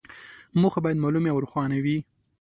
موخې 0.61 0.79
باید 0.83 1.01
معلومې 1.03 1.29
او 1.31 1.41
روښانه 1.43 1.77
وي. 1.83 1.97